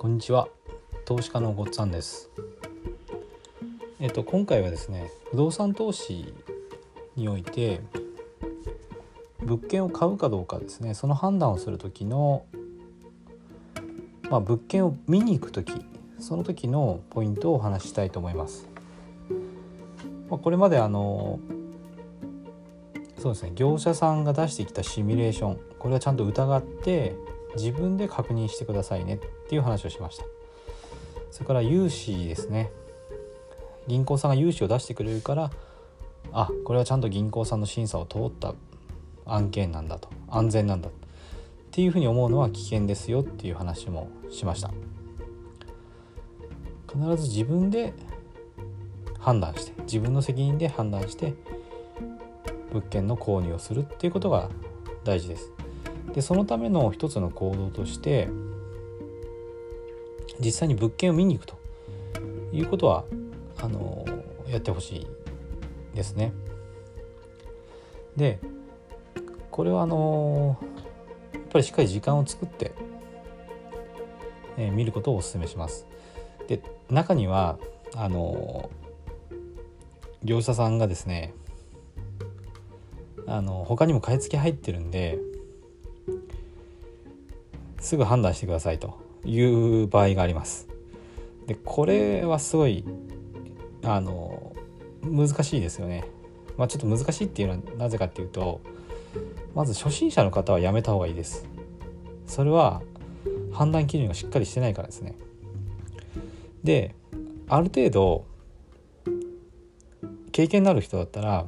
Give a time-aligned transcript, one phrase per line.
[0.00, 0.46] こんにちは。
[1.06, 2.30] 投資家のごっつぁんです。
[3.98, 6.32] えっと今回はですね不動産投資
[7.16, 7.80] において
[9.40, 10.94] 物件を買うかどうかですね。
[10.94, 12.44] その判断をする時の
[14.30, 15.72] まあ、物件を見に行く時
[16.20, 18.68] その時のポイントをお話ししたいと思います。
[20.30, 21.40] まあ、これまであの
[23.18, 27.16] そうですね業者さんが出してきたシミュレーションこれはちゃんと疑って
[27.56, 30.24] 自分で確認してくださいねっていう話をしました。
[31.30, 32.70] それから融資ですね。
[33.86, 35.50] 銀行さんが融資を出してくれるから
[36.32, 38.54] あこれはちゃんと銀行さんの審査を通った
[39.24, 40.92] 案件なんだと安全なんだっ
[41.70, 44.70] ていうふうに思うのは危険ですよっていう話もしました。
[46.90, 47.92] 必ず自分で
[49.18, 51.34] 判断して自分の責任で判断して
[52.72, 54.48] 物件の購入をするっていうことが
[55.04, 55.57] 大事です。
[56.12, 58.28] でそのための一つの行動として
[60.40, 61.56] 実際に物件を見に行くと
[62.52, 63.04] いうことは
[63.60, 64.04] あの
[64.48, 65.06] やってほしい
[65.94, 66.32] ですね。
[68.16, 68.38] で
[69.50, 70.56] これはあの
[71.32, 72.72] やっぱりしっかり時間を作って、
[74.56, 75.86] えー、見ることをお勧めします。
[76.46, 77.58] で中には
[77.94, 78.70] あの
[80.22, 81.34] 業者さんがですね
[83.26, 85.18] あの他にも買い付け入ってるんで
[87.80, 90.68] すぐ判断してくださいという場合があります。
[91.46, 92.84] でこれはすごい
[93.82, 94.52] あの
[95.02, 96.04] 難しいですよね。
[96.56, 98.60] まあ、ちょっと難しいっていうのはなぜかっていうと
[99.54, 101.46] まず初心者の方はやめた方がいいです。
[102.26, 102.82] それは
[103.52, 105.14] 判断基準がしっかりしてないからですね。
[106.64, 106.94] で
[107.48, 108.26] ある程度
[110.32, 111.46] 経験のある人だったら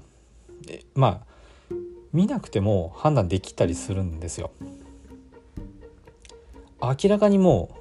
[0.94, 1.74] まあ
[2.12, 4.50] 見なくても判断できたりするんですよ。
[6.82, 7.76] 明らかにも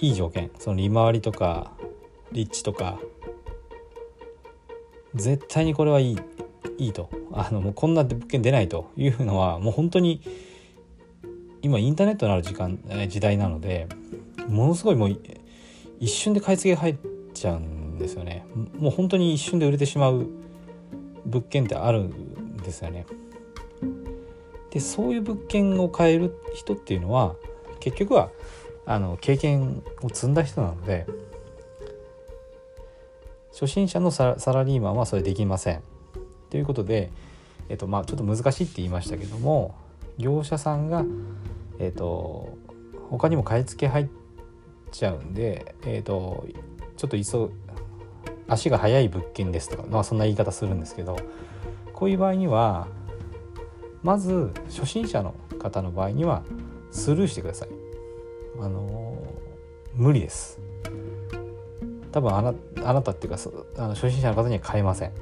[0.00, 1.72] いい条件その利回りとか
[2.32, 2.98] 立地とか
[5.14, 6.18] 絶対にこれはいい
[6.78, 7.10] いいと。
[7.32, 10.22] あのもうこんな物件出ないというのはもう本当に
[11.62, 13.86] 今インターネットのある時間時代なので
[14.48, 15.16] ものすごいもう
[16.00, 16.96] 一瞬で買い付け入っ
[17.34, 18.46] ちゃうんですよね。
[18.78, 20.26] もう本当に一瞬で売れてしまう
[21.26, 23.04] 物件ってあるんですよね。
[24.70, 27.34] でそういう物件を買える人っていうのは
[27.80, 28.30] 結局は
[28.86, 31.06] あの経験を積んだ人なので
[33.52, 35.82] 初心者のサラリーマンはそれできません。
[36.48, 37.10] ということで、
[37.68, 39.74] えっとまあ、ちょっと難しいって言いましたけども
[40.16, 41.04] 業者さんが、
[41.78, 42.56] えっと、
[43.10, 44.08] 他にも買い付け入っ
[44.90, 46.46] ちゃうんで、えっと、
[46.96, 47.50] ちょっと急
[48.48, 51.18] 足が速い物件ですとか、まあ、そんな言い方するんですけど
[51.92, 52.88] こういう場合には
[54.02, 56.42] まず初心者の方の場合には
[56.90, 57.68] スルーしてください。
[58.60, 59.22] あの
[59.94, 60.58] 無理です。
[62.12, 62.54] 多分あな
[62.84, 63.38] あなたっていうか
[63.76, 65.12] あの初心者の方には買えません。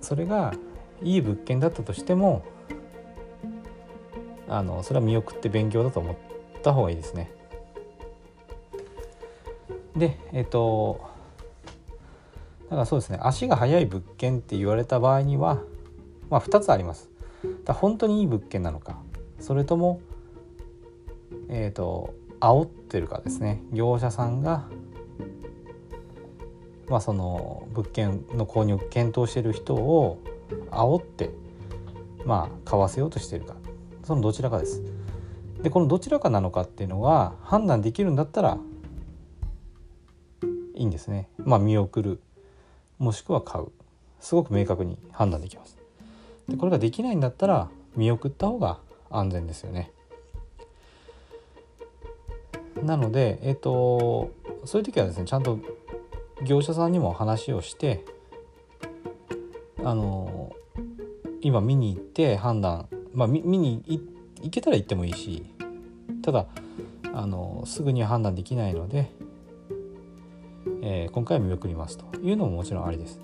[0.00, 0.52] それが
[1.02, 2.44] いい物件だったとしても
[4.48, 6.16] あのそれは見送って勉強だと思っ
[6.62, 7.30] た方がいいですね。
[9.96, 11.00] でえっ、と
[12.64, 13.18] だからそうですね。
[13.22, 15.62] 足が速い物件って言われた場合には
[16.30, 17.10] まあ、2つあります。
[17.64, 18.98] だ本当にいい物件なのか
[19.38, 20.00] それとも
[21.48, 24.68] えっ、ー、と煽ってるかですね業者さんが
[26.88, 30.20] まあその物件の購入を検討している人を
[30.70, 31.30] 煽って
[32.24, 33.56] まあ買わせようとしてるか
[34.02, 34.82] そのどちらかです。
[35.62, 38.58] でこのどちらかなのかっていうのは判断できるんだったら
[40.74, 41.30] いいんですね。
[41.38, 42.20] まあ見送る
[42.98, 43.68] もしくは買う
[44.20, 45.83] すごく明確に判断できます。
[46.48, 48.78] でこれができないんだったら見送った方が
[49.10, 49.92] 安全ですよね。
[52.82, 54.30] なので、えっ、と、
[54.64, 55.58] そういう時はですねちゃんと
[56.44, 58.04] 業者さんにも話をして
[59.82, 60.54] あの
[61.40, 63.82] 今見に行って判断まあ見に
[64.40, 65.44] 行けたら行ってもいいし
[66.22, 66.46] ただ
[67.12, 69.10] あのすぐには判断できないので、
[70.82, 73.20] えー、今回は見送りますというのももちろんありです。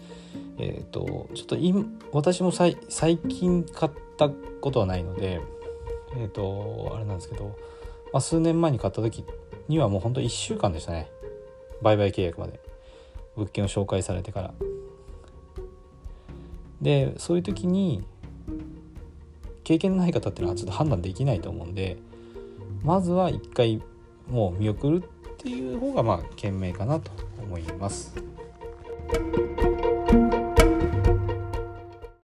[0.58, 2.76] えっ、ー、とちょっと今私も最
[3.28, 5.40] 近買ったことはないので
[6.16, 7.56] えっ、ー、とあれなんですけど、
[8.12, 9.24] まあ、数年前に買った時
[9.68, 11.10] にはもうほんと1週間でしたね。
[11.82, 12.60] 売買契約まで。
[13.36, 14.54] 物件を紹介されてから。
[16.82, 18.02] でそういう時に
[19.64, 21.98] 経験のない方っていうのはちょっと判断できないと思うんで
[22.82, 23.82] まずは一回
[24.28, 27.10] もう見送るっていう方がまあ賢明かなと
[27.42, 28.14] 思います。